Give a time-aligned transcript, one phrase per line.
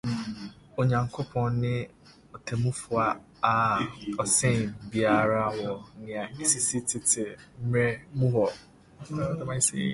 [0.79, 1.73] Onyankopɔn ne
[2.35, 2.93] Ɔtemmufo
[3.51, 3.53] a
[4.23, 4.57] ɔsen
[4.91, 5.69] biara wɔ
[6.03, 7.23] nea esisii tete
[7.63, 8.45] mmere mu ho.